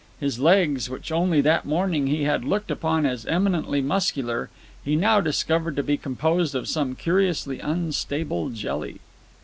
His 0.19 0.39
legs, 0.39 0.89
which 0.89 1.11
only 1.11 1.41
that 1.41 1.63
morning 1.63 2.07
he 2.07 2.23
had 2.23 2.43
looked 2.43 2.71
upon 2.71 3.05
as 3.05 3.23
eminently 3.27 3.83
muscular, 3.83 4.49
he 4.83 4.95
now 4.95 5.21
discovered 5.21 5.75
to 5.75 5.83
be 5.83 5.95
composed 5.95 6.55
of 6.55 6.67
some 6.67 6.95
curiously 6.95 7.59
unstable 7.59 8.49
jelly. 8.49 8.99